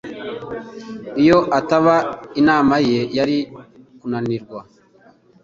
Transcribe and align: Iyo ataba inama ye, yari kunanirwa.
Iyo 1.21 1.37
ataba 1.59 1.95
inama 2.41 2.75
ye, 2.89 2.99
yari 3.17 3.37
kunanirwa. 3.99 4.59